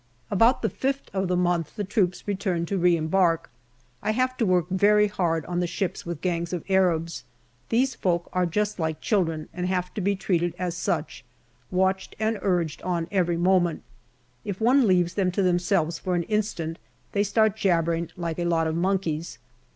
[0.31, 3.51] About the fifth of the month the troops return to re embark
[4.01, 6.63] I have to 26 GALLIPOLI DIARY work very hard on the ships with gangs of
[6.69, 7.23] Arabs.
[7.69, 11.23] These folk are just like children, and have to be treated as such
[11.69, 13.83] watched and urged on every moment;
[14.43, 16.79] if one leaves them to themselves for an instant
[17.11, 19.37] they start jabbering like a lot of monkeys.